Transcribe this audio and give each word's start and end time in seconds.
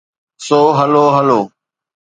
سو 0.45 0.59
hello 0.79 1.05
هلو. 1.15 1.41